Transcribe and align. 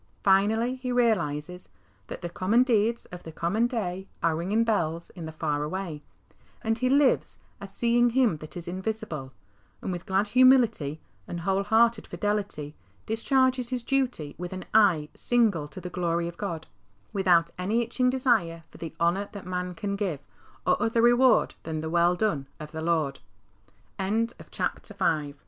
Finally, 0.23 0.77
he 0.77 0.91
realises" 0.91 1.69
That 2.07 2.23
the 2.23 2.29
common 2.31 2.63
deeds 2.63 3.05
of 3.13 3.21
the 3.21 3.31
common 3.31 3.67
day 3.67 4.07
Are 4.23 4.35
ringing 4.35 4.63
bells 4.63 5.11
in 5.11 5.27
the 5.27 5.31
far 5.31 5.61
away, 5.61 6.01
and 6.63 6.75
he 6.75 6.89
lives" 6.89 7.37
as 7.61 7.71
seeing 7.71 8.09
Him 8.09 8.37
that 8.37 8.57
is 8.57 8.67
invisible," 8.67 9.31
and 9.79 9.91
with 9.91 10.07
glad 10.07 10.29
humility 10.29 10.99
and 11.27 11.41
whole 11.41 11.61
hearted 11.61 12.07
fidelity 12.07 12.73
discharges 13.05 13.69
his 13.69 13.83
duty 13.83 14.33
with 14.39 14.53
an 14.53 14.65
eye 14.73 15.09
single 15.13 15.67
to 15.67 15.79
the 15.79 15.87
glory 15.91 16.27
of 16.27 16.35
God, 16.35 16.65
without 17.13 17.51
any 17.59 17.83
itching 17.83 18.09
desire 18.09 18.63
for 18.71 18.79
the 18.79 18.95
honour 18.99 19.29
that 19.33 19.45
man 19.45 19.75
can 19.75 19.95
give, 19.95 20.25
or 20.65 20.81
other 20.81 21.03
reward 21.03 21.53
than 21.61 21.81
the" 21.81 21.91
well 21.91 22.15
do 22.15 23.13